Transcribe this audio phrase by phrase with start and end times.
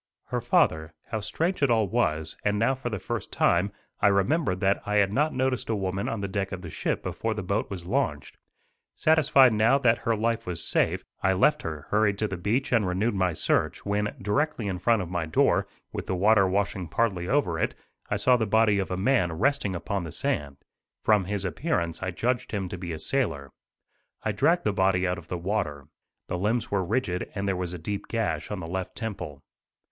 [0.29, 0.95] Her father.
[1.11, 4.95] How strange it all was, and now for the first time, I remembered that I
[4.95, 7.85] had not noticed a woman on the deck of the ship before the boat was
[7.85, 8.39] launched.
[8.95, 12.87] Satisfied now that her life was safe, I left her, hurried to the beach and
[12.87, 17.27] renewed my search, when, directly in front of my door, with the water washing partly
[17.27, 17.75] over it,
[18.09, 20.57] I saw the body of a man resting upon the sand.
[21.03, 23.51] From his appearance I judged him to be a sailor.
[24.23, 25.85] I dragged the body out of the water.
[26.27, 29.43] The limbs were rigid and there was a deep gash on the left temple.